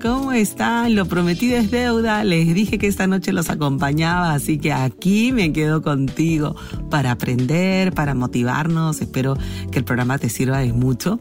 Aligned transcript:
¿Cómo 0.00 0.32
están? 0.32 0.94
Lo 0.94 1.04
prometido 1.04 1.58
es 1.58 1.70
deuda. 1.70 2.24
Les 2.24 2.54
dije 2.54 2.78
que 2.78 2.86
esta 2.86 3.06
noche 3.06 3.32
los 3.32 3.50
acompañaba, 3.50 4.32
así 4.32 4.56
que 4.56 4.72
aquí 4.72 5.30
me 5.30 5.52
quedo 5.52 5.82
contigo 5.82 6.56
para 6.90 7.10
aprender, 7.10 7.92
para 7.92 8.14
motivarnos. 8.14 9.02
Espero 9.02 9.36
que 9.70 9.78
el 9.78 9.84
programa 9.84 10.16
te 10.16 10.30
sirva 10.30 10.58
de 10.60 10.72
mucho. 10.72 11.20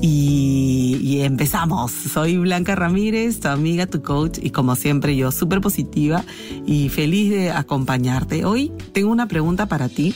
Y, 0.00 0.98
y 1.02 1.22
empezamos. 1.22 1.90
Soy 1.90 2.36
Blanca 2.38 2.76
Ramírez, 2.76 3.40
tu 3.40 3.48
amiga, 3.48 3.86
tu 3.86 4.02
coach, 4.02 4.38
y 4.40 4.50
como 4.50 4.76
siempre 4.76 5.16
yo 5.16 5.32
súper 5.32 5.60
positiva 5.60 6.24
y 6.66 6.90
feliz 6.90 7.30
de 7.30 7.50
acompañarte. 7.50 8.44
Hoy 8.44 8.70
tengo 8.92 9.10
una 9.10 9.26
pregunta 9.26 9.66
para 9.66 9.88
ti 9.88 10.14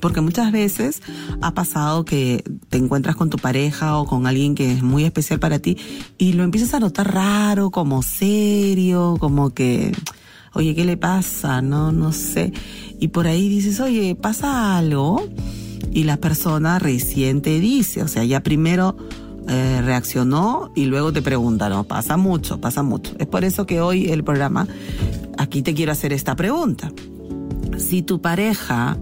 porque 0.00 0.20
muchas 0.20 0.52
veces 0.52 1.02
ha 1.40 1.54
pasado 1.54 2.04
que 2.04 2.44
te 2.68 2.78
encuentras 2.78 3.16
con 3.16 3.30
tu 3.30 3.38
pareja 3.38 3.98
o 3.98 4.06
con 4.06 4.26
alguien 4.26 4.54
que 4.54 4.72
es 4.72 4.82
muy 4.82 5.04
especial 5.04 5.40
para 5.40 5.58
ti 5.58 5.76
y 6.18 6.32
lo 6.32 6.44
empiezas 6.44 6.74
a 6.74 6.80
notar 6.80 7.12
raro, 7.12 7.70
como 7.70 8.02
serio, 8.02 9.16
como 9.18 9.50
que, 9.50 9.92
oye, 10.54 10.74
¿qué 10.74 10.84
le 10.84 10.96
pasa? 10.96 11.62
No, 11.62 11.92
no 11.92 12.12
sé. 12.12 12.52
Y 13.00 13.08
por 13.08 13.26
ahí 13.26 13.48
dices, 13.48 13.80
oye, 13.80 14.14
¿pasa 14.14 14.76
algo? 14.76 15.28
Y 15.92 16.04
la 16.04 16.16
persona 16.16 16.78
recién 16.78 17.42
te 17.42 17.60
dice, 17.60 18.02
o 18.02 18.08
sea, 18.08 18.24
ya 18.24 18.40
primero 18.42 18.96
eh, 19.48 19.80
reaccionó 19.82 20.70
y 20.74 20.84
luego 20.84 21.12
te 21.12 21.22
pregunta, 21.22 21.68
no, 21.68 21.84
pasa 21.84 22.16
mucho, 22.16 22.60
pasa 22.60 22.82
mucho. 22.82 23.14
Es 23.18 23.26
por 23.26 23.44
eso 23.44 23.66
que 23.66 23.80
hoy 23.80 24.10
el 24.10 24.22
programa, 24.22 24.66
aquí 25.38 25.62
te 25.62 25.74
quiero 25.74 25.92
hacer 25.92 26.12
esta 26.12 26.36
pregunta. 26.36 26.92
Si 27.78 28.02
tu 28.02 28.20
pareja 28.20 28.98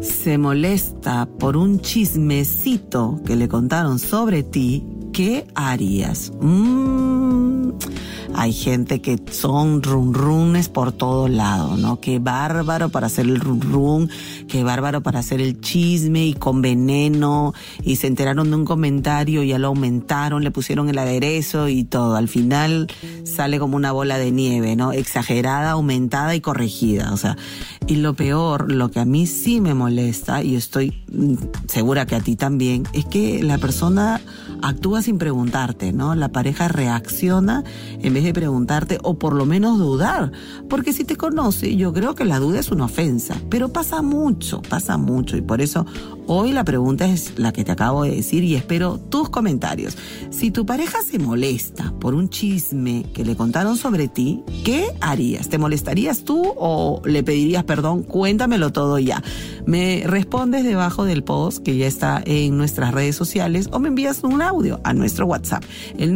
se 0.00 0.38
molesta 0.38 1.26
por 1.38 1.56
un 1.56 1.80
chismecito 1.80 3.20
que 3.24 3.36
le 3.36 3.48
contaron 3.48 3.98
sobre 3.98 4.42
ti, 4.42 4.84
¿qué 5.12 5.46
harías? 5.54 6.32
Mm, 6.40 7.17
hay 8.34 8.52
gente 8.52 9.00
que 9.00 9.20
son 9.30 9.82
run 9.82 10.14
runes 10.14 10.68
por 10.68 10.92
todo 10.92 11.28
lado, 11.28 11.76
¿no? 11.76 12.00
Qué 12.00 12.18
bárbaro 12.18 12.88
para 12.88 13.06
hacer 13.06 13.26
el 13.26 13.40
run 13.40 13.60
run, 13.60 14.10
qué 14.48 14.62
bárbaro 14.64 15.02
para 15.02 15.20
hacer 15.20 15.40
el 15.40 15.60
chisme 15.60 16.26
y 16.26 16.34
con 16.34 16.62
veneno 16.62 17.54
y 17.82 17.96
se 17.96 18.06
enteraron 18.06 18.50
de 18.50 18.56
un 18.56 18.64
comentario 18.64 19.42
y 19.42 19.48
ya 19.48 19.58
lo 19.58 19.68
aumentaron, 19.68 20.44
le 20.44 20.50
pusieron 20.50 20.88
el 20.88 20.98
aderezo 20.98 21.68
y 21.68 21.84
todo. 21.84 22.16
Al 22.16 22.28
final 22.28 22.88
sale 23.24 23.58
como 23.58 23.76
una 23.76 23.92
bola 23.92 24.18
de 24.18 24.30
nieve, 24.30 24.76
¿no? 24.76 24.92
Exagerada, 24.92 25.72
aumentada 25.72 26.34
y 26.34 26.40
corregida, 26.40 27.12
o 27.12 27.16
sea. 27.16 27.36
Y 27.86 27.96
lo 27.96 28.14
peor, 28.14 28.70
lo 28.70 28.90
que 28.90 29.00
a 29.00 29.06
mí 29.06 29.26
sí 29.26 29.62
me 29.62 29.72
molesta 29.72 30.42
y 30.42 30.56
estoy 30.56 31.02
segura 31.68 32.04
que 32.04 32.16
a 32.16 32.20
ti 32.20 32.36
también, 32.36 32.84
es 32.92 33.06
que 33.06 33.42
la 33.42 33.56
persona 33.56 34.20
actúa 34.62 35.00
sin 35.02 35.16
preguntarte, 35.16 35.92
¿no? 35.92 36.14
La 36.14 36.28
pareja 36.28 36.68
reacciona 36.68 37.64
en 38.02 38.17
de 38.24 38.32
preguntarte 38.32 38.98
o 39.02 39.18
por 39.18 39.34
lo 39.34 39.46
menos 39.46 39.78
dudar. 39.78 40.32
Porque 40.68 40.92
si 40.92 41.04
te 41.04 41.16
conoce, 41.16 41.76
yo 41.76 41.92
creo 41.92 42.14
que 42.14 42.24
la 42.24 42.38
duda 42.38 42.60
es 42.60 42.70
una 42.70 42.86
ofensa. 42.86 43.40
Pero 43.48 43.68
pasa 43.70 44.02
mucho, 44.02 44.62
pasa 44.62 44.96
mucho. 44.96 45.36
Y 45.36 45.42
por 45.42 45.60
eso 45.60 45.86
hoy 46.26 46.52
la 46.52 46.64
pregunta 46.64 47.06
es 47.06 47.38
la 47.38 47.52
que 47.52 47.64
te 47.64 47.72
acabo 47.72 48.04
de 48.04 48.16
decir 48.16 48.44
y 48.44 48.54
espero 48.54 48.98
tus 48.98 49.28
comentarios. 49.28 49.96
Si 50.30 50.50
tu 50.50 50.66
pareja 50.66 51.02
se 51.02 51.18
molesta 51.18 51.92
por 52.00 52.14
un 52.14 52.28
chisme 52.28 53.06
que 53.12 53.24
le 53.24 53.36
contaron 53.36 53.76
sobre 53.76 54.08
ti, 54.08 54.42
¿qué 54.64 54.90
harías? 55.00 55.48
¿Te 55.48 55.58
molestarías 55.58 56.24
tú 56.24 56.54
o 56.56 57.00
le 57.04 57.22
pedirías 57.22 57.64
perdón? 57.64 58.02
Cuéntamelo 58.02 58.70
todo 58.70 58.98
ya. 58.98 59.22
Me 59.66 60.02
respondes 60.06 60.64
debajo 60.64 61.04
del 61.04 61.22
post 61.22 61.62
que 61.62 61.76
ya 61.76 61.86
está 61.86 62.22
en 62.24 62.56
nuestras 62.56 62.92
redes 62.92 63.16
sociales 63.16 63.68
o 63.72 63.78
me 63.78 63.88
envías 63.88 64.22
un 64.24 64.42
audio 64.42 64.80
a 64.84 64.94
nuestro 64.94 65.26
WhatsApp, 65.26 65.64
el 65.98 66.14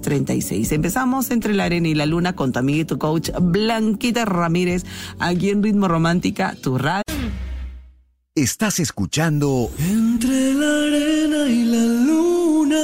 949-1006-36. 0.00 0.72
Empezamos 0.72 1.30
entre 1.30 1.54
la 1.54 1.64
arena 1.64 1.88
y 1.88 1.94
la 1.94 2.06
luna 2.06 2.34
con 2.34 2.52
tu 2.52 2.58
amiga 2.58 2.80
y 2.82 2.84
tu 2.84 2.98
coach 2.98 3.30
Blanquita 3.40 4.24
Ramírez, 4.24 4.84
aquí 5.18 5.50
en 5.50 5.62
Ritmo 5.62 5.88
Romántica, 5.88 6.56
tu 6.60 6.78
radio. 6.78 7.02
Estás 8.34 8.80
escuchando 8.80 9.70
Entre 9.78 10.54
la 10.54 10.86
arena 10.86 11.46
y 11.46 11.64
la 11.64 11.84
luna. 12.06 12.82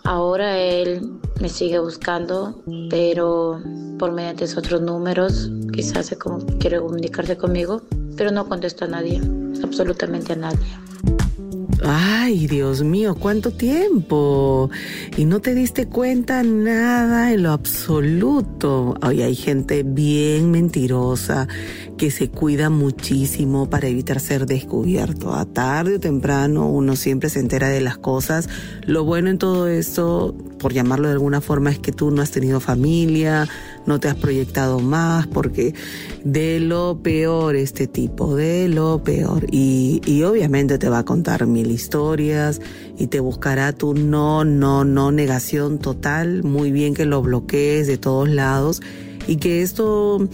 Ahora 0.05 0.59
él 0.59 1.11
me 1.41 1.49
sigue 1.49 1.81
buscando, 1.81 2.63
pero 2.89 3.61
por 3.99 4.13
mediante 4.13 4.45
otros 4.57 4.81
números, 4.81 5.51
quizás 5.73 6.07
se 6.07 6.17
como 6.17 6.39
quiere 6.59 6.79
comunicarse 6.79 7.37
conmigo, 7.37 7.83
pero 8.17 8.31
no 8.31 8.49
contesto 8.49 8.85
a 8.85 8.89
nadie, 8.89 9.21
absolutamente 9.63 10.33
a 10.33 10.37
nadie. 10.37 10.67
Ay, 11.85 12.47
Dios 12.47 12.83
mío, 12.85 13.17
¿cuánto 13.17 13.51
tiempo? 13.51 14.71
Y 15.17 15.25
no 15.25 15.41
te 15.41 15.53
diste 15.53 15.89
cuenta 15.89 16.45
nada 16.45 17.33
en 17.33 17.43
lo 17.43 17.51
absoluto. 17.51 18.95
Ay, 19.01 19.23
hay 19.23 19.35
gente 19.35 19.83
bien 19.83 20.53
mentirosa 20.53 21.49
que 22.03 22.11
se 22.11 22.31
cuida 22.31 22.69
muchísimo 22.69 23.71
para 23.71 23.87
evitar 23.87 24.19
ser 24.19 24.45
descubierto. 24.45 25.35
A 25.35 25.45
tarde 25.45 25.95
o 25.95 26.01
temprano 26.01 26.67
uno 26.67 26.97
siempre 26.97 27.31
se 27.31 27.39
entera 27.39 27.69
de 27.69 27.81
las 27.81 27.97
cosas. 27.97 28.49
Lo 28.89 29.05
bueno 29.05 29.31
en 29.31 29.39
todo 29.39 29.69
esto, 29.69 30.35
por 30.59 30.73
llamarlo 30.73 31.07
de 31.07 31.13
alguna 31.13 31.41
forma, 31.41 31.71
es 31.71 31.79
que 31.79 31.93
tú 31.93 32.11
no 32.11 32.21
has 32.21 32.33
tenido 32.33 32.59
familia, 32.59 33.49
no 33.87 34.01
te 34.01 34.09
has 34.09 34.17
proyectado 34.17 34.81
más, 34.81 35.29
porque 35.29 35.77
de 36.25 36.59
lo 36.59 36.99
peor 37.05 37.55
este 37.55 37.87
tipo, 37.87 38.35
de 38.35 38.67
lo 38.67 39.05
peor. 39.05 39.47
Y, 39.53 40.03
y 40.05 40.25
obviamente 40.25 40.79
te 40.79 40.89
va 40.89 40.99
a 40.99 41.05
contar 41.05 41.47
mil 41.47 41.71
historias 41.71 42.61
y 42.99 43.07
te 43.07 43.21
buscará 43.21 43.73
tu 43.73 43.95
no, 43.95 44.45
no, 44.45 44.85
no 44.85 45.13
negación 45.13 45.79
total. 45.79 46.43
Muy 46.43 46.73
bien 46.73 46.95
que 46.95 47.05
lo 47.05 47.23
bloquees 47.23 47.87
de 47.87 47.97
todos 47.97 48.29
lados 48.29 48.83
y 49.29 49.37
que 49.37 49.63
esto 49.63 50.29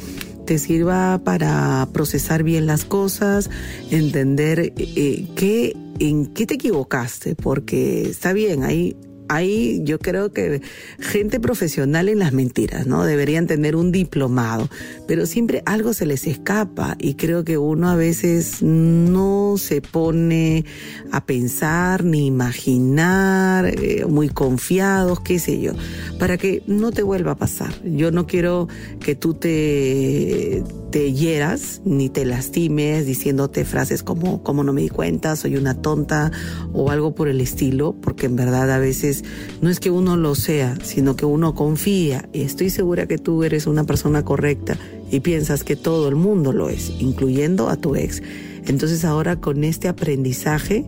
te 0.49 0.59
sirva 0.59 1.21
para 1.23 1.87
procesar 1.93 2.43
bien 2.43 2.67
las 2.67 2.87
cosas, 2.87 3.51
entender 3.91 4.73
eh, 4.79 5.27
qué, 5.37 5.77
en 5.99 6.25
qué 6.25 6.47
te 6.47 6.55
equivocaste, 6.55 7.35
porque 7.35 8.09
está 8.09 8.33
bien, 8.33 8.65
hay 8.65 8.97
hay, 9.29 9.83
yo 9.85 9.99
creo 9.99 10.33
que 10.33 10.63
gente 10.99 11.41
profesional 11.41 12.09
en 12.09 12.19
las 12.19 12.33
mentiras, 12.33 12.87
¿no? 12.87 13.05
Deberían 13.05 13.47
tener 13.47 13.77
un 13.77 13.93
diplomado, 13.93 14.69
pero 15.07 15.27
siempre 15.27 15.63
algo 15.67 15.93
se 15.93 16.07
les 16.07 16.27
escapa 16.27 16.97
y 16.99 17.15
creo 17.15 17.45
que 17.45 17.59
uno 17.59 17.89
a 17.91 17.97
veces 17.97 18.63
no 18.63 19.55
se 19.59 19.81
pone 19.81 20.65
a 21.13 21.25
pensar 21.25 22.05
ni 22.05 22.27
imaginar, 22.27 23.67
eh, 23.67 24.05
muy 24.07 24.29
confiados, 24.29 25.21
qué 25.21 25.39
sé 25.39 25.61
yo, 25.61 25.73
para 26.19 26.37
que 26.37 26.63
no 26.67 26.93
te 26.93 27.03
vuelva 27.03 27.33
a 27.33 27.37
pasar. 27.37 27.73
Yo 27.85 28.11
no 28.11 28.27
quiero 28.27 28.69
que 29.01 29.15
tú 29.15 29.35
te, 29.35 30.63
te 30.91 31.13
hieras 31.13 31.83
ni 31.85 32.09
te 32.09 32.25
lastimes 32.25 33.07
diciéndote 33.07 33.65
frases 33.65 34.03
como, 34.03 34.43
como 34.43 34.65
no 34.65 34.73
me 34.73 34.83
di 34.83 34.89
cuenta, 34.89 35.37
soy 35.37 35.57
una 35.57 35.75
tonta 35.75 36.33
o 36.73 36.91
algo 36.91 37.15
por 37.15 37.29
el 37.29 37.41
estilo, 37.41 37.95
porque 38.01 38.27
en 38.27 38.37
verdad 38.37 38.71
a 38.71 38.79
veces 38.79 39.25
no 39.61 39.71
es 39.71 39.81
que 39.81 39.91
uno 39.91 40.17
lo 40.17 40.35
sea, 40.35 40.77
sino 40.83 41.17
que 41.17 41.27
uno 41.27 41.55
confía 41.55 42.29
y 42.33 42.43
estoy 42.43 42.71
segura 42.71 43.07
que 43.07 43.19
tú 43.19 43.45
eres 43.45 43.67
una 43.67 43.85
persona 43.85 44.25
correcta 44.25 44.79
y 45.11 45.21
piensas 45.21 45.65
que 45.65 45.77
todo 45.77 46.09
el 46.09 46.17
mundo 46.17 46.53
lo 46.53 46.69
es, 46.69 46.93
incluyendo 46.99 47.69
a 47.69 47.77
tu 47.77 47.95
ex. 47.95 48.23
Entonces 48.67 49.05
ahora 49.05 49.41
con 49.41 49.65
este 49.65 49.89
aprendizaje, 49.89 50.85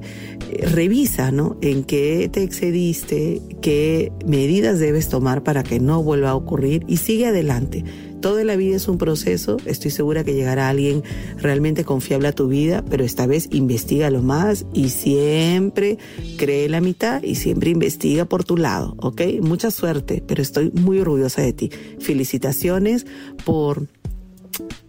eh, 0.51 0.67
revisa, 0.67 1.31
¿no? 1.33 1.57
En 1.63 1.85
qué 1.85 2.29
te 2.31 2.43
excediste, 2.43 3.41
qué 3.63 4.13
medidas 4.27 4.79
debes 4.79 5.09
tomar 5.09 5.43
para 5.43 5.63
que 5.63 5.81
no 5.81 6.03
vuelva 6.03 6.31
a 6.31 6.35
ocurrir 6.35 6.85
y 6.87 6.99
sigue 6.99 7.27
adelante. 7.27 7.85
Toda 8.21 8.45
la 8.45 8.57
vida 8.57 8.77
es 8.77 8.87
un 8.89 8.99
proceso, 8.99 9.57
estoy 9.65 9.91
segura 9.91 10.25
que 10.25 10.35
llegará 10.35 10.69
alguien 10.69 11.03
realmente 11.39 11.85
confiable 11.85 12.29
a 12.29 12.33
tu 12.33 12.49
vida, 12.49 12.85
pero 12.89 13.05
esta 13.05 13.27
vez 13.27 13.49
investiga 13.51 14.11
lo 14.11 14.23
más 14.23 14.67
y 14.75 14.91
siempre 14.91 15.99
cree 16.37 16.69
la 16.69 16.81
mitad 16.81 17.23
y 17.23 17.37
siempre 17.37 17.71
investiga 17.71 18.27
por 18.27 18.45
tu 18.45 18.57
lado, 18.57 18.95
¿ok? 18.99 19.23
Mucha 19.41 19.71
suerte, 19.71 20.23
pero 20.27 20.43
estoy 20.43 20.71
muy 20.73 20.99
orgullosa 20.99 21.43
de 21.43 21.53
ti. 21.53 21.71
Felicitaciones 21.99 23.07
por 23.45 23.89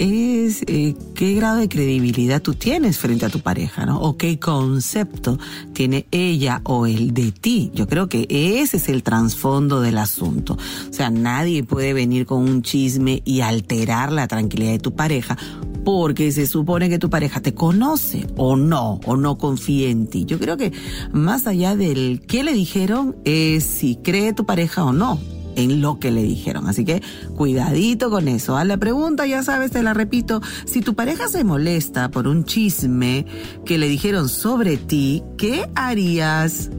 es 0.00 0.62
eh, 0.66 0.96
qué 1.14 1.34
grado 1.34 1.58
de 1.58 1.68
credibilidad 1.68 2.42
tú 2.42 2.54
tienes 2.54 2.98
frente 2.98 3.24
a 3.24 3.28
tu 3.28 3.38
pareja, 3.38 3.86
¿no? 3.86 4.00
O 4.00 4.16
qué 4.16 4.40
concepto 4.40 5.38
tiene 5.72 6.06
ella 6.10 6.60
o 6.64 6.86
él 6.86 7.14
de 7.14 7.30
ti. 7.30 7.70
Yo 7.72 7.86
creo 7.86 8.08
que 8.08 8.26
ese 8.28 8.78
es 8.78 8.88
el 8.88 9.04
trasfondo 9.04 9.80
del 9.80 9.98
asunto. 9.98 10.54
O 10.90 10.92
sea, 10.92 11.10
nadie 11.10 11.62
puede 11.62 11.92
venir 11.92 12.26
con 12.26 12.42
un 12.42 12.62
chisme 12.62 13.22
y 13.24 13.42
alterar 13.42 14.10
la 14.10 14.26
tranquilidad 14.26 14.72
de 14.72 14.80
tu 14.80 14.96
pareja 14.96 15.38
porque 15.84 16.32
se 16.32 16.46
supone 16.46 16.88
que 16.88 16.98
tu 16.98 17.10
pareja 17.10 17.40
te 17.40 17.54
conoce 17.54 18.26
o 18.36 18.56
no, 18.56 19.00
o 19.04 19.16
no 19.16 19.38
confía 19.38 19.90
en 19.90 20.06
ti. 20.06 20.24
Yo 20.24 20.38
creo 20.38 20.56
que 20.56 20.72
más 21.12 21.46
allá 21.46 21.76
del 21.76 22.22
qué 22.26 22.42
le 22.42 22.52
dijeron 22.52 23.16
es 23.24 23.64
si 23.64 23.96
cree 23.96 24.32
tu 24.32 24.46
pareja 24.46 24.84
o 24.84 24.92
no 24.92 25.20
en 25.56 25.80
lo 25.80 25.98
que 25.98 26.10
le 26.10 26.22
dijeron. 26.22 26.66
Así 26.68 26.84
que 26.84 27.02
cuidadito 27.36 28.10
con 28.10 28.28
eso. 28.28 28.56
A 28.56 28.64
la 28.64 28.76
pregunta, 28.76 29.26
ya 29.26 29.42
sabes, 29.42 29.70
te 29.70 29.82
la 29.82 29.94
repito, 29.94 30.40
si 30.64 30.80
tu 30.80 30.94
pareja 30.94 31.28
se 31.28 31.44
molesta 31.44 32.10
por 32.10 32.26
un 32.26 32.44
chisme 32.44 33.26
que 33.64 33.78
le 33.78 33.88
dijeron 33.88 34.28
sobre 34.28 34.76
ti, 34.76 35.22
¿qué 35.36 35.68
harías? 35.74 36.70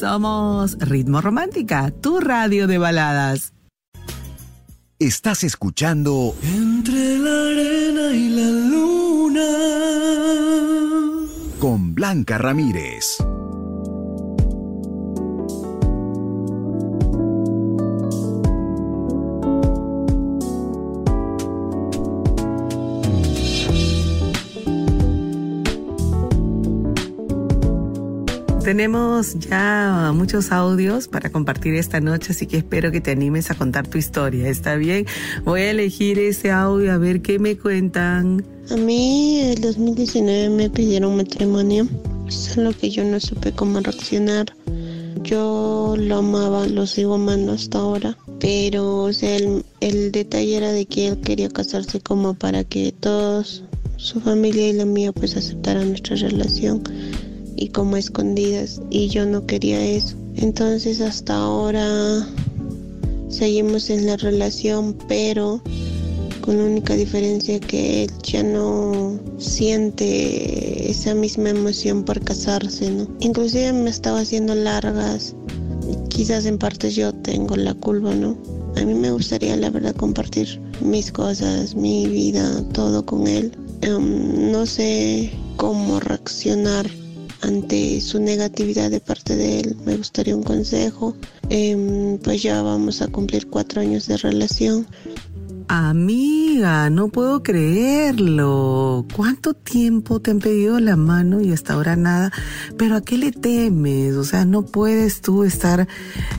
Somos 0.00 0.78
Ritmo 0.78 1.20
Romántica, 1.20 1.90
tu 1.90 2.20
radio 2.20 2.66
de 2.66 2.78
baladas. 2.78 3.52
Estás 5.00 5.42
escuchando 5.42 6.36
Entre 6.40 7.18
la 7.18 7.48
arena 7.48 8.14
y 8.14 8.28
la 8.28 8.46
luna. 8.46 9.42
Con 11.58 11.96
Blanca 11.96 12.38
Ramírez. 12.38 13.18
Tenemos 28.74 29.38
ya 29.38 30.10
muchos 30.12 30.50
audios 30.50 31.06
para 31.06 31.30
compartir 31.30 31.76
esta 31.76 32.00
noche, 32.00 32.32
así 32.32 32.48
que 32.48 32.56
espero 32.56 32.90
que 32.90 33.00
te 33.00 33.12
animes 33.12 33.52
a 33.52 33.54
contar 33.54 33.86
tu 33.86 33.98
historia. 33.98 34.48
¿Está 34.48 34.74
bien? 34.74 35.06
Voy 35.44 35.60
a 35.60 35.70
elegir 35.70 36.18
ese 36.18 36.50
audio 36.50 36.92
a 36.92 36.98
ver 36.98 37.22
qué 37.22 37.38
me 37.38 37.56
cuentan. 37.56 38.44
A 38.72 38.74
mí 38.74 39.38
el 39.42 39.60
2019 39.60 40.48
me 40.48 40.70
pidieron 40.70 41.16
matrimonio, 41.16 41.86
solo 42.26 42.72
que 42.72 42.90
yo 42.90 43.04
no 43.04 43.20
supe 43.20 43.52
cómo 43.52 43.78
reaccionar. 43.78 44.46
Yo 45.22 45.94
lo 45.96 46.16
amaba, 46.16 46.66
lo 46.66 46.84
sigo 46.88 47.14
amando 47.14 47.52
hasta 47.52 47.78
ahora, 47.78 48.18
pero 48.40 49.08
el, 49.08 49.64
el 49.82 50.10
detalle 50.10 50.56
era 50.56 50.72
de 50.72 50.84
que 50.86 51.06
él 51.06 51.20
quería 51.20 51.48
casarse 51.48 52.00
como 52.00 52.34
para 52.34 52.64
que 52.64 52.90
todos, 52.90 53.62
su 53.98 54.18
familia 54.18 54.68
y 54.68 54.72
la 54.72 54.84
mía, 54.84 55.12
pues 55.12 55.36
aceptaran 55.36 55.90
nuestra 55.90 56.16
relación 56.16 56.82
y 57.56 57.68
como 57.68 57.96
escondidas 57.96 58.80
y 58.90 59.08
yo 59.08 59.26
no 59.26 59.46
quería 59.46 59.84
eso. 59.84 60.16
Entonces 60.36 61.00
hasta 61.00 61.34
ahora 61.34 62.26
seguimos 63.28 63.90
en 63.90 64.06
la 64.06 64.16
relación, 64.16 64.96
pero 65.08 65.60
con 66.40 66.58
la 66.58 66.64
única 66.64 66.94
diferencia 66.94 67.58
que 67.58 68.04
él 68.04 68.10
ya 68.22 68.42
no 68.42 69.18
siente 69.38 70.90
esa 70.90 71.14
misma 71.14 71.50
emoción 71.50 72.04
por 72.04 72.20
casarse, 72.20 72.90
¿no? 72.90 73.08
Inclusive 73.20 73.72
me 73.72 73.90
estaba 73.90 74.20
haciendo 74.20 74.54
largas, 74.54 75.34
quizás 76.10 76.44
en 76.44 76.58
parte 76.58 76.90
yo 76.90 77.12
tengo 77.14 77.56
la 77.56 77.74
culpa, 77.74 78.14
¿no? 78.14 78.36
A 78.76 78.84
mí 78.84 78.92
me 78.92 79.10
gustaría 79.10 79.56
la 79.56 79.70
verdad 79.70 79.94
compartir 79.94 80.60
mis 80.80 81.10
cosas, 81.10 81.74
mi 81.74 82.06
vida, 82.08 82.62
todo 82.72 83.06
con 83.06 83.26
él. 83.26 83.52
Um, 83.88 84.50
no 84.50 84.66
sé 84.66 85.32
cómo 85.56 86.00
reaccionar 86.00 86.90
ante 87.44 88.00
su 88.00 88.20
negatividad 88.20 88.90
de 88.90 89.00
parte 89.00 89.36
de 89.36 89.60
él. 89.60 89.76
Me 89.84 89.96
gustaría 89.96 90.34
un 90.34 90.42
consejo. 90.42 91.14
Em, 91.48 92.18
pues 92.18 92.42
ya 92.42 92.62
vamos 92.62 93.02
a 93.02 93.08
cumplir 93.08 93.48
cuatro 93.48 93.80
años 93.80 94.06
de 94.06 94.16
relación. 94.16 94.86
Amiga, 95.68 96.90
no 96.90 97.08
puedo 97.08 97.42
creerlo. 97.42 99.06
¿Cuánto 99.16 99.54
tiempo 99.54 100.20
te 100.20 100.30
han 100.30 100.38
pedido 100.38 100.78
la 100.78 100.94
mano 100.96 101.40
y 101.40 101.52
hasta 101.52 101.72
ahora 101.72 101.96
nada? 101.96 102.32
Pero 102.76 102.96
¿a 102.96 103.00
qué 103.00 103.16
le 103.16 103.32
temes? 103.32 104.14
O 104.14 104.24
sea, 104.24 104.44
no 104.44 104.66
puedes 104.66 105.22
tú 105.22 105.42
estar 105.42 105.88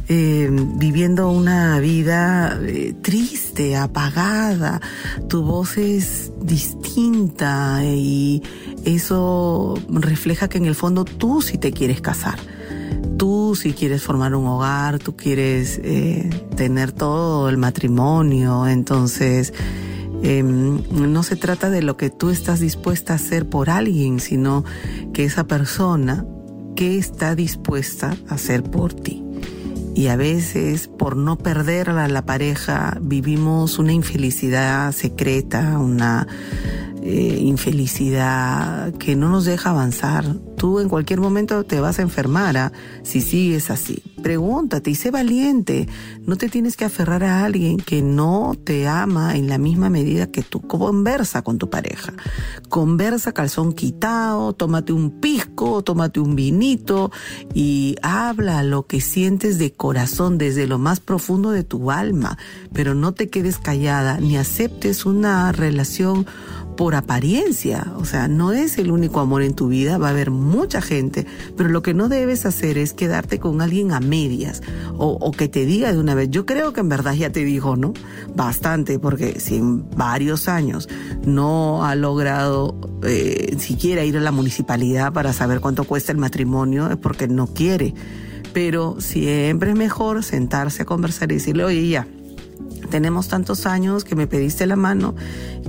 eh, 0.07 0.49
viviendo 0.77 1.29
una 1.31 1.79
vida 1.79 2.59
eh, 2.63 2.93
triste, 3.01 3.75
apagada. 3.75 4.79
Tu 5.27 5.41
voz 5.41 5.77
es 5.79 6.31
distinta 6.43 7.83
y 7.83 8.43
eso 8.85 9.75
refleja 9.89 10.47
que 10.47 10.57
en 10.57 10.65
el 10.65 10.75
fondo 10.75 11.05
tú 11.05 11.41
sí 11.41 11.57
te 11.57 11.71
quieres 11.71 12.01
casar 12.01 12.39
tú 13.17 13.55
si 13.55 13.73
quieres 13.73 14.03
formar 14.03 14.35
un 14.35 14.45
hogar, 14.45 14.99
tú 14.99 15.15
quieres 15.15 15.79
eh, 15.83 16.29
tener 16.55 16.91
todo 16.91 17.49
el 17.49 17.57
matrimonio, 17.57 18.67
entonces 18.67 19.53
em, 20.23 20.81
no 20.91 21.23
se 21.23 21.35
trata 21.35 21.69
de 21.69 21.81
lo 21.81 21.97
que 21.97 22.09
tú 22.09 22.29
estás 22.29 22.59
dispuesta 22.59 23.13
a 23.13 23.15
hacer 23.17 23.47
por 23.47 23.69
alguien, 23.69 24.19
sino 24.19 24.63
que 25.13 25.25
esa 25.25 25.45
persona, 25.45 26.25
¿qué 26.75 26.97
está 26.97 27.35
dispuesta 27.35 28.15
a 28.29 28.35
hacer 28.35 28.63
por 28.63 28.93
ti? 28.93 29.21
y 29.97 30.07
a 30.07 30.17
veces 30.17 30.89
por 30.89 31.15
no 31.15 31.37
perder 31.37 31.89
a 31.89 32.09
la 32.09 32.25
pareja 32.25 32.97
vivimos 32.99 33.79
una 33.79 33.93
infelicidad 33.93 34.91
secreta, 34.91 35.79
una 35.79 36.27
eh, 37.07 37.37
infelicidad 37.39 38.91
que 38.93 39.15
no 39.15 39.29
nos 39.29 39.45
deja 39.45 39.69
avanzar. 39.69 40.25
Tú 40.57 40.79
en 40.79 40.89
cualquier 40.89 41.21
momento 41.21 41.63
te 41.63 41.79
vas 41.79 41.99
a 41.99 42.01
enfermar 42.01 42.57
¿ah? 42.57 42.71
si 43.03 43.21
sigues 43.21 43.69
así. 43.69 44.01
Pregúntate 44.23 44.89
y 44.89 44.95
sé 44.95 45.11
valiente. 45.11 45.87
No 46.21 46.35
te 46.35 46.49
tienes 46.49 46.75
que 46.75 46.83
aferrar 46.83 47.23
a 47.23 47.45
alguien 47.45 47.77
que 47.77 48.01
no 48.01 48.55
te 48.63 48.87
ama 48.87 49.35
en 49.35 49.47
la 49.49 49.59
misma 49.59 49.91
medida 49.91 50.31
que 50.31 50.41
tú. 50.41 50.61
Conversa 50.61 51.43
con 51.43 51.59
tu 51.59 51.69
pareja. 51.69 52.11
Conversa 52.69 53.33
calzón 53.33 53.73
quitado, 53.73 54.53
tómate 54.53 54.91
un 54.91 55.21
pisco, 55.21 55.83
tómate 55.83 56.19
un 56.19 56.35
vinito 56.35 57.11
y 57.53 57.97
habla 58.01 58.63
lo 58.63 58.87
que 58.87 58.99
sientes 58.99 59.59
de 59.59 59.73
corazón 59.73 60.39
desde 60.39 60.65
lo 60.65 60.79
más 60.79 61.01
profundo 61.01 61.51
de 61.51 61.63
tu 61.63 61.91
alma. 61.91 62.39
Pero 62.73 62.95
no 62.95 63.13
te 63.13 63.29
quedes 63.29 63.59
callada 63.59 64.19
ni 64.19 64.37
aceptes 64.37 65.05
una 65.05 65.51
relación 65.51 66.25
por 66.75 66.95
apariencia. 66.95 67.93
O 67.97 68.05
sea, 68.05 68.27
no 68.27 68.51
es 68.51 68.77
el 68.77 68.91
único 68.91 69.19
amor 69.19 69.41
en 69.41 69.53
tu 69.53 69.67
vida, 69.67 69.97
va 69.97 70.07
a 70.07 70.11
haber 70.11 70.31
mucha 70.31 70.81
gente, 70.81 71.25
pero 71.55 71.69
lo 71.69 71.81
que 71.81 71.93
no 71.93 72.09
debes 72.09 72.45
hacer 72.45 72.77
es 72.77 72.93
quedarte 72.93 73.39
con 73.39 73.61
alguien 73.61 73.91
a 73.91 73.99
medias 73.99 74.61
o, 74.97 75.31
que 75.31 75.47
te 75.47 75.65
diga 75.65 75.91
de 75.91 75.99
una 75.99 76.15
vez. 76.15 76.29
Yo 76.29 76.45
creo 76.45 76.73
que 76.73 76.81
en 76.81 76.89
verdad 76.89 77.13
ya 77.13 77.31
te 77.31 77.43
dijo, 77.43 77.75
¿no? 77.75 77.93
Bastante, 78.35 78.99
porque 78.99 79.39
si 79.39 79.57
en 79.57 79.89
varios 79.91 80.47
años 80.47 80.89
no 81.25 81.85
ha 81.85 81.95
logrado 81.95 82.77
eh, 83.03 83.55
siquiera 83.59 84.03
ir 84.03 84.17
a 84.17 84.21
la 84.21 84.31
municipalidad 84.31 85.13
para 85.13 85.33
saber 85.33 85.59
cuánto 85.59 85.83
cuesta 85.83 86.11
el 86.11 86.17
matrimonio, 86.17 86.89
es 86.89 86.97
porque 86.97 87.27
no 87.27 87.47
quiere. 87.47 87.93
Pero 88.53 89.01
siempre 89.01 89.71
es 89.71 89.75
mejor 89.75 90.23
sentarse 90.23 90.83
a 90.83 90.85
conversar 90.85 91.31
y 91.31 91.35
decirle, 91.35 91.65
oye, 91.65 91.89
ya, 91.89 92.07
tenemos 92.89 93.27
tantos 93.27 93.65
años 93.65 94.03
que 94.03 94.15
me 94.15 94.27
pediste 94.27 94.65
la 94.65 94.75
mano, 94.75 95.15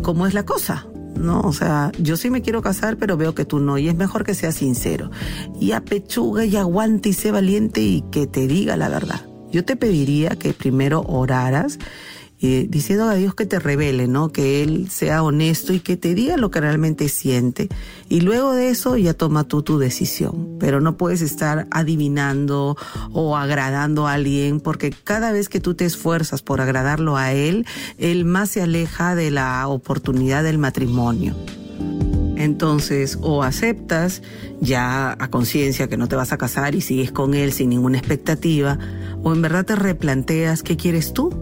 ¿cómo 0.03 0.27
es 0.27 0.35
la 0.35 0.45
cosa? 0.45 0.87
¿No? 1.17 1.41
O 1.41 1.53
sea, 1.53 1.93
yo 1.99 2.17
sí 2.17 2.31
me 2.31 2.43
quiero 2.43 2.63
casar, 2.63 2.97
pero 2.97 3.17
veo 3.17 3.35
que 3.35 3.45
tú 3.45 3.59
no, 3.59 3.79
y 3.79 3.89
es 3.89 3.95
mejor 3.95 4.25
que 4.25 4.35
seas 4.35 4.57
sincero. 4.57 5.11
Y 5.61 5.73
apechuga 5.73 6.45
y 6.45 6.57
aguante 6.57 7.11
y 7.11 7.13
sé 7.13 7.31
valiente 7.31 7.81
y 7.81 8.03
que 8.11 8.27
te 8.27 8.47
diga 8.47 8.77
la 8.77 8.89
verdad. 8.89 9.23
Yo 9.51 9.65
te 9.65 9.77
pediría 9.77 10.31
que 10.31 10.53
primero 10.53 11.03
oraras 11.03 11.79
eh, 12.43 12.67
diciendo 12.69 13.05
a 13.05 13.15
Dios 13.15 13.35
que 13.35 13.47
te 13.47 13.59
revele, 13.59 14.09
¿no? 14.09 14.31
Que 14.31 14.63
Él 14.63 14.91
sea 14.91 15.23
honesto 15.23 15.73
y 15.73 15.81
que 15.81 15.97
te 15.97 16.15
diga 16.15 16.37
lo 16.37 16.51
que 16.51 16.61
realmente 16.61 17.09
siente. 17.09 17.69
Y 18.11 18.21
luego 18.21 18.53
de 18.53 18.69
eso 18.69 18.97
ya 18.99 19.15
toma 19.15 19.45
tú 19.45 19.63
tu 19.63 19.79
decisión. 19.79 20.57
Pero 20.61 20.81
no 20.83 20.99
puedes 20.99 21.23
estar 21.23 21.67
adivinando 21.71 22.77
o 23.13 23.37
agradando 23.37 24.07
a 24.07 24.15
alguien 24.15 24.61
porque 24.61 24.91
cada 24.91 25.33
vez 25.33 25.49
que 25.49 25.61
tú 25.61 25.75
te 25.75 25.87
esfuerzas 25.87 26.43
por 26.43 26.61
agradarlo 26.61 27.17
a 27.17 27.33
Él, 27.33 27.67
Él 27.97 28.27
más 28.27 28.51
se 28.51 28.61
aleja 28.61 29.15
de 29.15 29.31
la 29.31 29.67
oportunidad 29.69 30.45
del 30.45 30.59
matrimonio. 30.59 31.35
Entonces, 32.37 33.19
o 33.23 33.43
aceptas 33.43 34.23
ya 34.61 35.17
a 35.19 35.31
conciencia 35.31 35.89
que 35.89 35.97
no 35.97 36.07
te 36.07 36.17
vas 36.17 36.33
a 36.33 36.39
casar 36.39 36.75
y 36.75 36.83
sigues 36.83 37.11
con 37.11 37.35
él 37.35 37.53
sin 37.53 37.71
ninguna 37.71 37.97
expectativa, 37.99 38.79
o 39.23 39.33
en 39.33 39.41
verdad 39.41 39.65
te 39.65 39.75
replanteas 39.75 40.63
qué 40.63 40.77
quieres 40.77 41.15
tú 41.15 41.33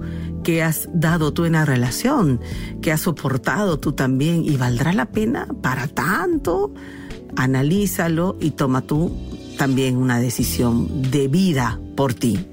que 0.44 0.62
has 0.62 0.88
dado 0.92 1.32
tú 1.32 1.46
en 1.46 1.54
la 1.54 1.64
relación, 1.64 2.40
que 2.80 2.92
has 2.92 3.00
soportado 3.00 3.80
tú 3.80 3.92
también 3.92 4.44
y 4.44 4.56
valdrá 4.56 4.92
la 4.92 5.06
pena 5.06 5.48
para 5.60 5.88
tanto. 5.88 6.72
Analízalo 7.34 8.36
y 8.40 8.52
toma 8.52 8.82
tú 8.82 9.10
también 9.58 9.96
una 9.96 10.20
decisión 10.20 11.10
de 11.10 11.26
vida 11.26 11.80
por 11.96 12.14
ti. 12.14 12.46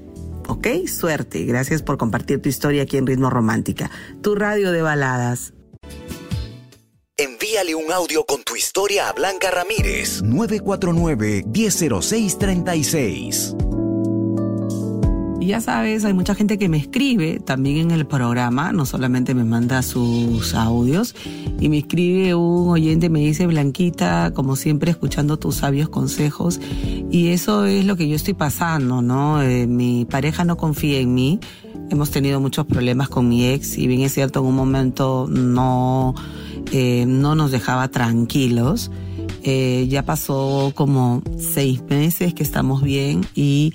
¿Ok? 0.48 0.88
Suerte. 0.88 1.44
Gracias 1.44 1.82
por 1.82 1.98
compartir 1.98 2.42
tu 2.42 2.48
historia 2.48 2.82
aquí 2.82 2.96
en 2.96 3.06
Ritmo 3.06 3.30
Romántica, 3.30 3.92
tu 4.22 4.34
radio 4.34 4.72
de 4.72 4.82
baladas. 4.82 5.52
Envíale 7.16 7.76
un 7.76 7.92
audio 7.92 8.24
con 8.24 8.42
tu 8.42 8.56
historia 8.56 9.08
a 9.08 9.12
Blanca 9.12 9.50
Ramírez, 9.50 10.22
949 10.22 11.44
100636 11.46 13.54
y 15.42 15.46
ya 15.46 15.60
sabes, 15.60 16.04
hay 16.04 16.14
mucha 16.14 16.36
gente 16.36 16.56
que 16.56 16.68
me 16.68 16.76
escribe 16.76 17.40
también 17.40 17.78
en 17.78 17.90
el 17.90 18.06
programa, 18.06 18.70
no 18.70 18.86
solamente 18.86 19.34
me 19.34 19.42
manda 19.42 19.82
sus 19.82 20.54
audios, 20.54 21.16
y 21.58 21.68
me 21.68 21.78
escribe 21.78 22.36
un 22.36 22.70
oyente, 22.70 23.08
me 23.08 23.18
dice, 23.18 23.48
Blanquita, 23.48 24.32
como 24.34 24.54
siempre, 24.54 24.92
escuchando 24.92 25.40
tus 25.40 25.56
sabios 25.56 25.88
consejos, 25.88 26.60
y 27.10 27.28
eso 27.28 27.64
es 27.64 27.84
lo 27.84 27.96
que 27.96 28.08
yo 28.08 28.14
estoy 28.14 28.34
pasando, 28.34 29.02
¿no? 29.02 29.42
Eh, 29.42 29.66
mi 29.66 30.04
pareja 30.04 30.44
no 30.44 30.56
confía 30.56 31.00
en 31.00 31.12
mí, 31.12 31.40
hemos 31.90 32.12
tenido 32.12 32.38
muchos 32.38 32.64
problemas 32.64 33.08
con 33.08 33.28
mi 33.28 33.44
ex, 33.44 33.78
y 33.78 33.88
bien 33.88 34.02
es 34.02 34.14
cierto, 34.14 34.38
en 34.40 34.46
un 34.46 34.54
momento 34.54 35.26
no, 35.28 36.14
eh, 36.70 37.04
no 37.08 37.34
nos 37.34 37.50
dejaba 37.50 37.88
tranquilos. 37.88 38.92
Eh, 39.44 39.88
ya 39.88 40.04
pasó 40.04 40.70
como 40.76 41.20
seis 41.36 41.82
meses 41.90 42.32
que 42.32 42.44
estamos 42.44 42.80
bien 42.80 43.22
y 43.34 43.72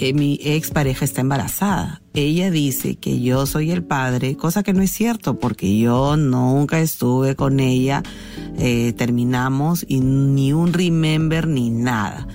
eh, 0.00 0.12
mi 0.12 0.38
ex 0.42 0.70
pareja 0.70 1.04
está 1.04 1.22
embarazada. 1.22 2.02
Ella 2.12 2.50
dice 2.50 2.96
que 2.96 3.20
yo 3.20 3.46
soy 3.46 3.70
el 3.70 3.82
padre, 3.82 4.36
cosa 4.36 4.62
que 4.62 4.72
no 4.72 4.82
es 4.82 4.90
cierto 4.90 5.38
porque 5.38 5.78
yo 5.78 6.16
nunca 6.16 6.80
estuve 6.80 7.34
con 7.34 7.60
ella, 7.60 8.02
eh, 8.58 8.92
terminamos 8.94 9.84
y 9.88 10.00
ni 10.00 10.52
un 10.52 10.72
remember 10.72 11.46
ni 11.46 11.70
nada. 11.70 12.26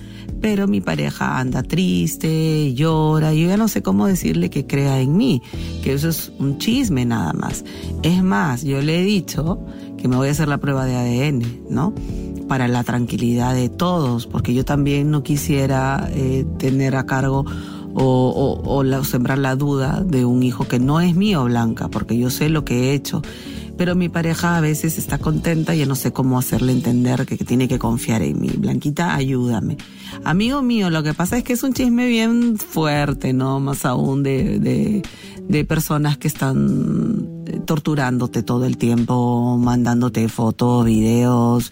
Pero 0.41 0.68
mi 0.68 0.82
pareja 0.82 1.38
anda 1.38 1.62
triste, 1.62 2.74
llora, 2.74 3.32
yo 3.34 3.48
ya 3.48 3.58
no 3.58 3.68
sé 3.68 3.84
cómo 3.84 4.08
decirle 4.08 4.50
que 4.50 4.65
crea 4.65 5.00
en 5.00 5.15
mí, 5.15 5.44
que 5.84 5.94
eso 5.94 6.10
es 6.10 6.32
un 6.39 6.58
chisme 6.58 7.06
nada 7.06 7.34
más. 7.34 7.63
Es 8.01 8.24
más, 8.24 8.63
yo 8.63 8.82
le 8.82 9.01
he 9.01 9.03
dicho 9.03 9.60
que 10.00 10.08
me 10.08 10.15
voy 10.15 10.30
a 10.30 10.32
hacer 10.32 10.48
la 10.48 10.58
prueba 10.58 10.86
de 10.86 10.96
ADN, 10.96 11.62
¿no? 11.70 11.94
Para 12.51 12.67
la 12.67 12.84
tranquilidad 12.84 13.55
de 13.55 13.70
todos, 13.70 14.27
porque 14.27 14.53
yo 14.53 14.65
también 14.65 15.10
no 15.10 15.24
quisiera 15.24 16.10
eh, 16.12 16.46
tener 16.60 16.98
a 16.98 17.05
cargo 17.05 17.46
o, 17.93 18.84
sembrar 19.05 19.38
la 19.38 19.55
duda 19.55 20.03
de 20.05 20.25
un 20.25 20.43
hijo 20.43 20.67
que 20.67 20.77
no 20.77 21.00
es 21.00 21.15
mío, 21.15 21.46
Blanca, 21.46 21.88
porque 21.88 22.17
yo 22.17 22.29
sé 22.29 22.50
lo 22.50 22.65
que 22.65 22.89
he 22.89 22.93
hecho. 22.93 23.22
Pero 23.77 23.96
mi 23.96 24.10
pareja 24.10 24.58
a 24.58 24.60
veces 24.60 24.98
está 24.98 25.17
contenta 25.17 25.74
y 25.74 25.79
yo 25.79 25.86
no 25.86 25.96
sé 25.96 26.12
cómo 26.12 26.38
hacerle 26.38 26.74
entender 26.74 27.25
que, 27.25 27.38
tiene 27.38 27.70
que 27.70 27.79
confiar 27.79 28.22
en 28.22 28.41
mí. 28.41 28.50
Blanquita, 28.50 29.15
ayúdame. 29.15 29.77
Amigo 30.25 30.62
mío, 30.62 30.89
lo 30.89 31.03
que 31.03 31.13
pasa 31.13 31.38
es 31.38 31.46
que 31.46 31.53
es 31.53 31.63
un 31.63 31.72
chisme 31.72 32.05
bien 32.10 32.58
fuerte, 32.58 33.31
¿no? 33.31 33.62
Más 33.62 33.86
aún 33.86 34.24
de, 34.24 35.03
personas 35.70 36.17
que 36.17 36.27
están 36.27 37.29
torturándote 37.65 38.43
todo 38.43 38.65
el 38.65 38.75
tiempo, 38.75 39.58
mandándote 39.58 40.27
fotos, 40.27 40.86
videos, 40.86 41.72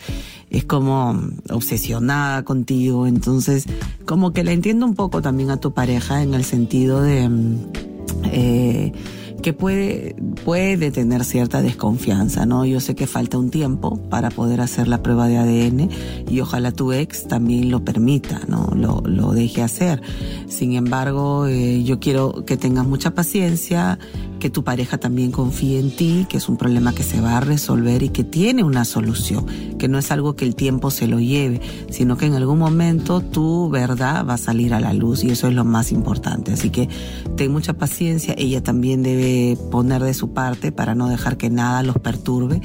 es 0.50 0.65
como 0.65 1.20
obsesionada 1.50 2.44
contigo, 2.44 3.08
entonces 3.08 3.65
como 4.06 4.34
que 4.34 4.44
la 4.44 4.51
entiendo 4.51 4.86
un 4.86 4.96
poco 4.96 5.22
también 5.22 5.51
a 5.51 5.58
tu 5.58 5.74
pareja 5.74 6.22
en 6.24 6.34
el 6.34 6.44
sentido 6.44 7.01
de... 7.01 7.29
Mm, 7.29 7.56
eh, 8.32 8.91
que 9.41 9.53
puede, 9.53 10.15
puede 10.44 10.91
tener 10.91 11.24
cierta 11.24 11.62
desconfianza, 11.62 12.46
¿no? 12.46 12.65
Yo 12.65 12.79
sé 12.79 12.96
que 12.96 13.08
falta 13.08 13.38
un 13.38 13.50
tiempo 13.50 13.98
para 14.10 14.29
poder 14.29 14.62
hacer 14.62 14.88
la 14.88 15.01
prueba 15.01 15.27
de 15.27 15.38
ADN 15.38 15.89
y 16.29 16.41
ojalá 16.41 16.72
tu 16.72 16.91
ex 16.91 17.27
también 17.27 17.72
lo 17.72 17.84
permita, 17.84 18.41
¿no? 18.48 18.70
Lo, 18.75 19.01
lo 19.06 19.32
deje 19.32 19.62
hacer. 19.62 20.01
Sin 20.48 20.74
embargo, 20.74 21.48
eh, 21.48 21.84
yo 21.84 22.00
quiero 22.00 22.44
que 22.46 22.58
tengas 22.58 22.86
mucha 22.86 23.12
paciencia, 23.12 23.98
que 24.39 24.50
tu 24.50 24.63
pareja 24.63 24.98
también 24.98 25.31
confíe 25.31 25.79
en 25.79 25.96
ti, 25.96 26.25
que 26.29 26.38
es 26.38 26.50
un 26.50 26.58
problema 26.58 26.93
que 26.93 27.03
se 27.03 27.22
va 27.22 27.38
a 27.38 27.41
resolver 27.41 28.03
y 28.03 28.10
que 28.10 28.24
tiene 28.24 28.63
una 28.63 28.86
solución, 28.86 29.46
que 29.77 29.88
no 29.88 29.98
es 29.98 30.12
algo 30.12 30.36
que 30.36 30.46
el 30.46 30.55
tiempo 30.55 30.91
se 30.91 31.08
lo 31.08 31.19
lleve, 31.19 31.62
sino 31.89 32.17
que 32.17 32.25
en 32.25 32.34
algún 32.34 32.58
momento 32.58 33.22
tu 33.22 33.69
verdad 33.69 34.25
va 34.27 34.36
a 34.36 34.38
salir 34.38 34.74
a 34.74 34.79
la 34.79 34.93
luz 34.93 35.24
y 35.24 35.31
eso 35.31 35.48
es 35.48 35.53
lo 35.53 35.65
más 35.65 35.91
importante. 35.91 36.53
Así 36.53 36.69
que 36.69 36.89
ten 37.36 37.51
mucha 37.51 37.74
paciencia, 37.74 38.34
ella 38.38 38.63
también 38.63 39.03
debe 39.03 39.58
poner 39.69 40.01
de 40.01 40.13
su 40.13 40.34
parte 40.34 40.72
para 40.72 40.96
no 40.96 41.10
dejar 41.10 41.38
que 41.38 41.50
nada 41.50 41.84
los 41.84 41.98
perturbe 41.98 42.62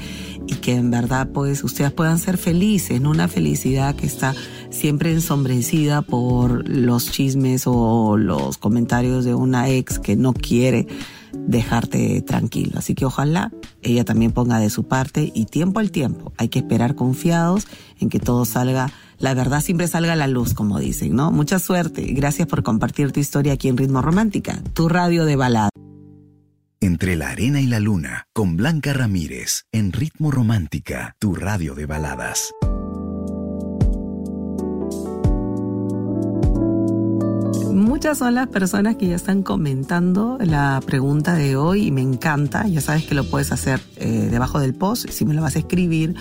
y 0.47 0.55
que 0.55 0.75
en 0.75 0.91
verdad 0.91 1.29
pues 1.33 1.63
ustedes 1.63 1.91
puedan 1.91 2.19
ser 2.19 2.37
felices, 2.37 3.01
no 3.01 3.09
una 3.09 3.27
felicidad 3.27 3.95
que 3.95 4.05
está 4.05 4.33
siempre 4.75 5.11
ensombrecida 5.11 6.01
por 6.01 6.67
los 6.67 7.11
chismes 7.11 7.63
o 7.65 8.17
los 8.17 8.57
comentarios 8.57 9.25
de 9.25 9.33
una 9.33 9.69
ex 9.69 9.99
que 9.99 10.15
no 10.15 10.33
quiere 10.33 10.87
dejarte 11.33 12.21
tranquilo. 12.21 12.73
Así 12.77 12.93
que 12.93 13.05
ojalá 13.05 13.51
ella 13.81 14.03
también 14.03 14.31
ponga 14.31 14.59
de 14.59 14.69
su 14.69 14.87
parte 14.87 15.31
y 15.33 15.45
tiempo 15.45 15.79
al 15.79 15.91
tiempo. 15.91 16.33
Hay 16.37 16.49
que 16.49 16.59
esperar 16.59 16.95
confiados 16.95 17.67
en 17.99 18.09
que 18.09 18.19
todo 18.19 18.45
salga, 18.45 18.91
la 19.17 19.33
verdad 19.33 19.61
siempre 19.61 19.87
salga 19.87 20.13
a 20.13 20.17
la 20.17 20.27
luz, 20.27 20.53
como 20.53 20.79
dicen, 20.79 21.15
¿no? 21.15 21.31
Mucha 21.31 21.59
suerte. 21.59 22.05
Gracias 22.13 22.47
por 22.47 22.63
compartir 22.63 23.11
tu 23.11 23.19
historia 23.19 23.53
aquí 23.53 23.69
en 23.69 23.77
Ritmo 23.77 24.01
Romántica, 24.01 24.61
tu 24.73 24.89
radio 24.89 25.25
de 25.25 25.35
balada. 25.35 25.69
Entre 26.81 27.15
la 27.15 27.29
arena 27.29 27.61
y 27.61 27.67
la 27.67 27.79
luna, 27.79 28.27
con 28.33 28.57
Blanca 28.57 28.93
Ramírez, 28.93 29.63
en 29.71 29.91
Ritmo 29.91 30.29
Romántica, 30.29 31.15
tu 31.19 31.33
radio 31.33 31.73
de 31.73 31.85
baladas. 31.85 32.51
Muchas 37.75 38.17
son 38.17 38.35
las 38.35 38.47
personas 38.47 38.95
que 38.95 39.07
ya 39.07 39.15
están 39.15 39.43
comentando 39.43 40.37
la 40.39 40.81
pregunta 40.85 41.35
de 41.35 41.55
hoy 41.55 41.87
y 41.87 41.91
me 41.91 42.01
encanta. 42.01 42.67
Ya 42.67 42.81
sabes 42.81 43.05
que 43.05 43.13
lo 43.15 43.23
puedes 43.25 43.51
hacer 43.51 43.79
eh, 43.97 44.29
debajo 44.31 44.59
del 44.59 44.73
post 44.73 45.09
si 45.09 45.25
me 45.25 45.33
lo 45.33 45.41
vas 45.41 45.55
a 45.55 45.59
escribir 45.59 46.15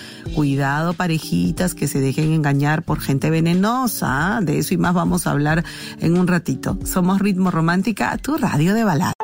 Parejitas 0.96 1.74
que 1.74 1.88
se 1.88 2.00
dejen 2.00 2.32
engañar 2.32 2.82
por 2.82 3.00
gente 3.00 3.30
venenosa. 3.30 4.40
De 4.42 4.58
eso 4.58 4.74
y 4.74 4.76
más 4.76 4.94
vamos 4.94 5.26
a 5.26 5.30
hablar 5.30 5.64
en 6.00 6.18
un 6.18 6.26
ratito. 6.26 6.78
Somos 6.84 7.20
Ritmo 7.20 7.50
Romántica, 7.50 8.16
tu 8.18 8.36
radio 8.36 8.74
de 8.74 8.84
balada. 8.84 9.14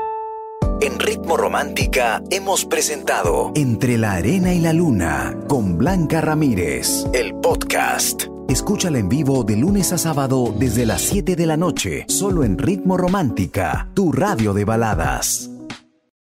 En 0.81 0.99
Ritmo 0.99 1.37
Romántica 1.37 2.23
hemos 2.31 2.65
presentado 2.65 3.53
Entre 3.55 3.97
la 3.97 4.13
Arena 4.13 4.53
y 4.53 4.61
la 4.61 4.73
Luna 4.73 5.35
con 5.49 5.79
Blanca 5.79 6.21
Ramírez, 6.21 7.07
el 7.13 7.35
podcast. 7.37 8.25
Escúchala 8.49 8.99
en 8.99 9.09
vivo 9.09 9.45
de 9.45 9.57
lunes 9.57 9.93
a 9.93 9.99
sábado 9.99 10.55
desde 10.59 10.85
las 10.85 11.03
7 11.03 11.37
de 11.37 11.47
la 11.47 11.57
noche, 11.57 12.05
solo 12.09 12.45
en 12.45 12.59
Ritmo 12.59 12.97
Romántica, 12.97 13.89
tu 13.95 14.13
radio 14.13 14.53
de 14.53 14.65
baladas. 14.65 15.53